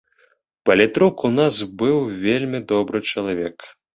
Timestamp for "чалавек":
3.13-3.57